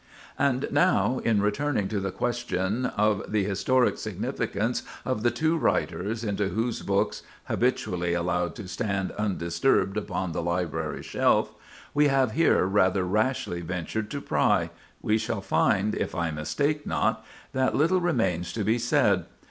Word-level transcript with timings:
And 0.39 0.67
now, 0.71 1.19
in 1.23 1.43
returning 1.43 1.87
to 1.89 1.99
the 1.99 2.09
question 2.11 2.87
of 2.87 3.31
the 3.31 3.43
historic 3.43 3.99
significance 3.99 4.81
of 5.05 5.21
the 5.21 5.29
two 5.29 5.55
writers 5.59 6.23
into 6.23 6.47
whose 6.49 6.81
books—habitually 6.81 8.15
allowed 8.15 8.55
to 8.55 8.67
stand 8.67 9.11
undisturbed 9.11 9.97
upon 9.97 10.31
the 10.31 10.41
library 10.41 11.03
shelf—we 11.03 12.07
have 12.07 12.31
here 12.31 12.65
rather 12.65 13.03
rashly 13.05 13.61
ventured 13.61 14.09
to 14.09 14.21
pry, 14.21 14.71
we 15.03 15.19
shall 15.19 15.39
find, 15.41 15.93
if 15.93 16.15
I 16.15 16.31
mistake 16.31 16.87
not, 16.87 17.23
that 17.53 17.75
little 17.75 18.01
remains 18.01 18.51
to 18.53 18.63
be 18.63 18.79
said. 18.79 19.27